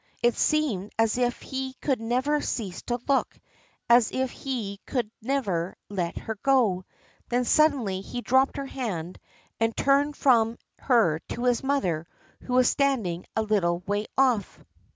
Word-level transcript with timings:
It 0.23 0.33
seemed 0.35 0.91
as 0.97 1.19
if 1.19 1.43
he 1.43 1.73
could 1.75 2.01
never 2.01 2.41
cease 2.41 2.81
to 2.87 2.99
look; 3.07 3.37
as 3.87 4.09
if 4.11 4.31
he 4.31 4.79
could 4.87 5.11
never 5.21 5.75
let 5.89 6.17
her 6.17 6.39
go. 6.41 6.85
Then 7.29 7.45
suddenly 7.45 8.01
he 8.01 8.21
dropped 8.21 8.57
her 8.57 8.65
hand, 8.65 9.19
and 9.59 9.77
turned 9.77 10.17
from 10.17 10.57
her 10.79 11.19
to 11.29 11.43
his 11.43 11.63
mother, 11.63 12.07
who 12.41 12.53
was 12.53 12.67
standing 12.67 13.27
a 13.35 13.43
little 13.43 13.83
way 13.85 14.07
off. 14.17 14.63